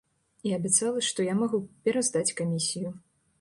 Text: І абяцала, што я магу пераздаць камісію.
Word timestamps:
І 0.49 0.53
абяцала, 0.57 1.03
што 1.09 1.25
я 1.27 1.35
магу 1.41 1.59
пераздаць 1.89 2.25
камісію. 2.41 2.89